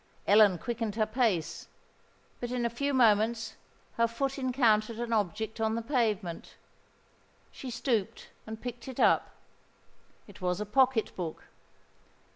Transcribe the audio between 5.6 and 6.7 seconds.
on the pavement.